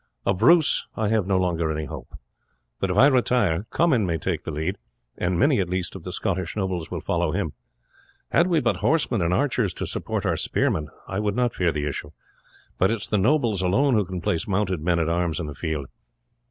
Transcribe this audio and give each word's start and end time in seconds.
Of 0.25 0.39
Bruce 0.39 0.87
I 0.97 1.09
have 1.09 1.27
no 1.27 1.37
longer 1.37 1.71
any 1.71 1.85
hope; 1.85 2.17
but 2.79 2.89
if 2.89 2.97
I 2.97 3.05
retire 3.05 3.67
Comyn 3.69 4.03
may 4.03 4.17
take 4.17 4.45
the 4.45 4.49
lead, 4.51 4.79
and 5.15 5.37
many 5.37 5.59
at 5.59 5.69
least 5.69 5.95
of 5.95 6.01
the 6.05 6.11
Scottish 6.11 6.55
nobles 6.55 6.89
will 6.89 7.01
follow 7.01 7.33
him. 7.33 7.53
Had 8.31 8.47
we 8.47 8.61
but 8.61 8.77
horsemen 8.77 9.21
and 9.21 9.31
archers 9.31 9.75
to 9.75 9.85
support 9.85 10.25
our 10.25 10.37
spearmen, 10.37 10.89
I 11.07 11.19
would 11.19 11.35
not 11.35 11.53
fear 11.53 11.71
the 11.71 11.85
issue; 11.85 12.09
but 12.79 12.89
it 12.89 12.95
is 12.99 13.09
the 13.09 13.19
nobles 13.19 13.61
alone 13.61 13.93
who 13.93 14.03
can 14.05 14.21
place 14.21 14.47
mounted 14.47 14.79
men 14.81 14.97
at 14.97 15.07
arms 15.07 15.39
in 15.39 15.45
the 15.45 15.53
field. 15.53 15.85